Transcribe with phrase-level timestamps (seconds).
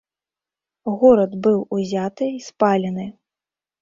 [1.03, 3.05] Горад быў узяты і спалены.